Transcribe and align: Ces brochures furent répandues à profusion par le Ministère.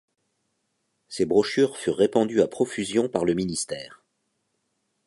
Ces 1.09 1.25
brochures 1.27 1.77
furent 1.77 1.97
répandues 1.97 2.41
à 2.41 2.47
profusion 2.47 3.07
par 3.07 3.23
le 3.23 3.35
Ministère. 3.35 4.01